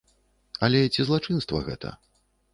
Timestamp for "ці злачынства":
0.95-1.63